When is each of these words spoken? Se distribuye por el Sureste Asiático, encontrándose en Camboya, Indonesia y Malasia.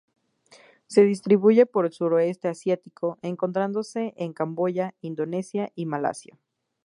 Se 0.87 1.03
distribuye 1.03 1.67
por 1.67 1.85
el 1.85 1.91
Sureste 1.91 2.47
Asiático, 2.47 3.19
encontrándose 3.21 4.15
en 4.17 4.33
Camboya, 4.33 4.95
Indonesia 4.99 5.69
y 5.75 5.85
Malasia. 5.85 6.39